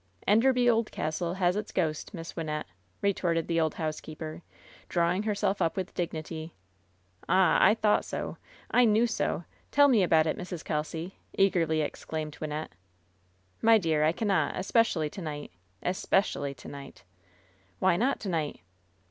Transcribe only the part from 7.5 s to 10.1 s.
I thought sol I knew so. Tell me